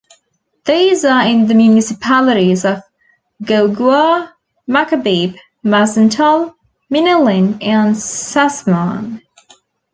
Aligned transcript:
These 0.65 1.05
are 1.05 1.23
in 1.27 1.45
the 1.45 1.53
municipalities 1.53 2.65
of 2.65 2.81
Guagua, 3.43 4.31
Macabebe, 4.67 5.37
Masantol, 5.63 6.55
Minalin, 6.91 7.61
and 7.63 7.93
Sasmuan. 7.95 9.21